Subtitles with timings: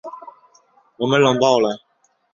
[0.97, 1.79] 我们冷爆了